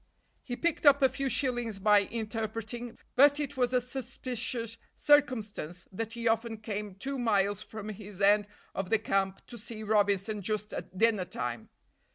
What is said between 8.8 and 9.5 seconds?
the camp